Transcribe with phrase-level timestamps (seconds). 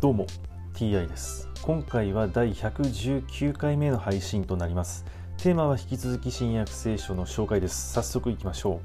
[0.00, 0.28] どうも
[0.74, 1.48] TI です。
[1.60, 5.04] 今回は第119回目の配信となります。
[5.38, 7.94] テーマは引き続き新約聖書の紹介です。
[7.94, 8.80] 早速いきましょう。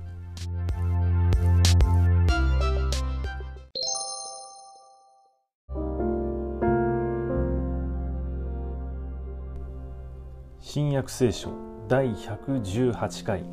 [10.59, 11.52] 新約聖書
[11.88, 13.43] 第118回。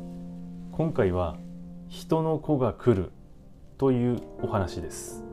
[0.71, 1.37] 今回は
[1.87, 3.11] 人の子が来る
[3.77, 5.30] というお話です。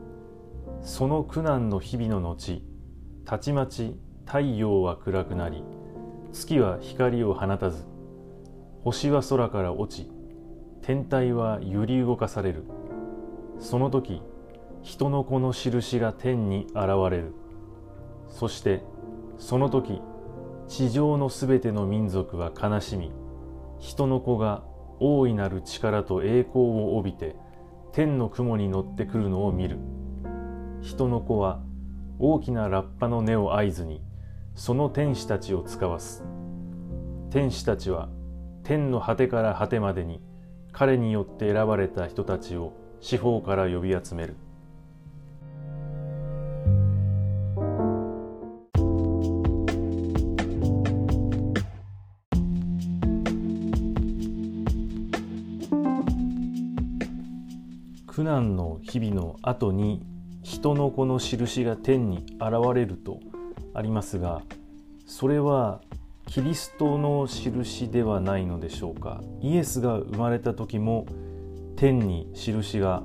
[0.81, 2.63] その苦難の日々の後
[3.25, 5.63] たちまち太陽は暗くなり
[6.31, 7.85] 月は光を放たず
[8.83, 10.09] 星は空から落ち
[10.81, 12.63] 天体は揺り動かされる
[13.59, 14.21] その時
[14.81, 17.33] 人の子の印が天に現れる
[18.29, 18.81] そして
[19.37, 20.01] その時
[20.67, 23.11] 地上のすべての民族は悲しみ
[23.79, 24.63] 人の子が
[24.99, 27.35] 大いなる力と栄光を帯びて
[27.91, 29.79] 天の雲に乗ってくるのを見る。
[30.81, 31.61] 人の子は
[32.19, 34.01] 大きなラッパの根を合図に
[34.55, 36.23] その天使たちを使わす。
[37.29, 38.09] 天使たちは
[38.63, 40.21] 天の果てから果てまでに
[40.71, 44.35] 彼によって選ばれた人たちを四方から呼び集める。
[58.07, 60.05] 苦難の日々の後に
[60.49, 63.19] 人の子の印が天に現れると
[63.75, 64.41] ありますが
[65.05, 65.79] それは
[66.25, 69.21] キリストの印ではないのでしょうか？
[69.41, 71.05] イエスが生まれた時も
[71.75, 73.03] 天に印が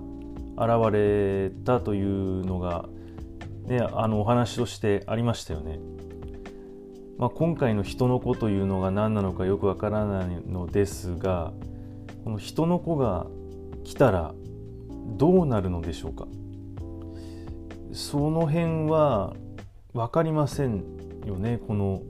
[0.56, 2.88] 現れたというのが、
[3.66, 5.78] ね、あのお話としてありましたよね。
[7.18, 11.52] まあ、今回の人の子というのが何なのかよくわからないのですが
[12.24, 13.26] この人の子が
[13.84, 14.34] 来たら
[15.18, 16.26] どうなるのでしょうか？
[17.94, 19.34] その辺は
[19.92, 20.82] 分かりません
[21.24, 22.02] よねこの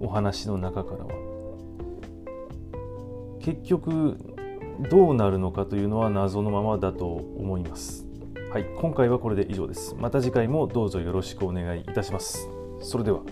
[0.00, 1.10] お話の中からは。
[3.40, 4.18] 結局
[4.90, 8.04] どうなるのかというのは謎のままだと思います。
[8.50, 9.94] はい、今回はこれで以上です。
[9.98, 12.46] また次回もどうぞよろしくお願いいたします。
[12.80, 13.22] それでは。